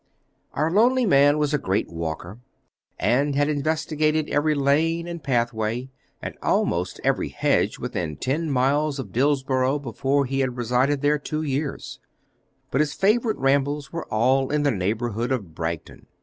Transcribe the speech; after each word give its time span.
Our 0.53 0.71
lonely 0.71 1.05
man 1.05 1.37
was 1.37 1.53
a 1.53 1.59
great 1.59 1.87
walker, 1.87 2.39
and 2.99 3.35
had 3.35 3.49
investigated 3.49 4.27
every 4.29 4.55
lane 4.55 5.05
and 5.07 5.21
pathway, 5.21 5.91
and 6.23 6.35
almost 6.41 6.99
every 7.03 7.29
hedge 7.29 7.77
within 7.77 8.15
ten 8.17 8.49
miles 8.49 8.97
of 8.97 9.11
Dillsborough 9.11 9.77
before 9.77 10.25
he 10.25 10.39
had 10.39 10.57
resided 10.57 11.01
there 11.01 11.19
two 11.19 11.43
years; 11.43 11.99
but 12.71 12.81
his 12.81 12.93
favourite 12.95 13.37
rambles 13.37 13.93
were 13.93 14.11
all 14.11 14.49
in 14.49 14.63
the 14.63 14.71
neighbourhood 14.71 15.31
of 15.31 15.53
Bragton. 15.53 16.07